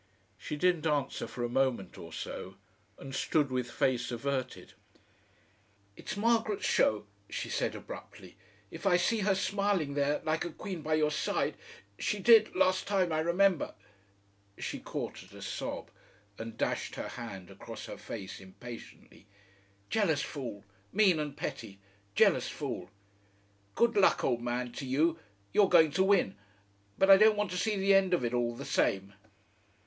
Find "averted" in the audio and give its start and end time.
4.11-4.73